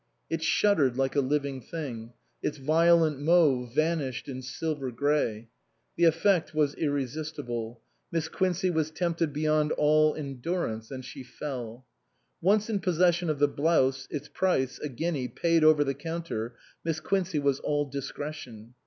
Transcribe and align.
It 0.31 0.41
shuddered 0.41 0.97
like 0.97 1.15
a 1.15 1.21
living 1.21 1.61
thing; 1.61 2.13
its 2.41 2.57
violent 2.57 3.19
mauve 3.19 3.75
vanished 3.75 4.27
in 4.27 4.41
silver 4.41 4.89
grey. 4.89 5.49
The 5.95 6.05
effect 6.05 6.55
was 6.55 6.73
irresistible. 6.73 7.81
Miss 8.11 8.27
Quincey 8.27 8.71
was 8.71 8.89
tempted 8.89 9.31
beyond 9.31 9.71
all 9.73 10.15
endurance; 10.15 10.89
and 10.89 11.05
she 11.05 11.21
fell. 11.21 11.85
Once 12.41 12.67
in 12.67 12.79
possession 12.79 13.29
of 13.29 13.37
the 13.37 13.47
blouse, 13.47 14.07
its 14.09 14.27
price, 14.27 14.79
a 14.79 14.89
guinea, 14.89 15.27
paid 15.27 15.63
over 15.63 15.83
the 15.83 15.93
counter, 15.93 16.55
Miss 16.83 16.99
Quincey 16.99 17.37
was 17.37 17.59
all 17.59 17.85
discretion. 17.85 18.73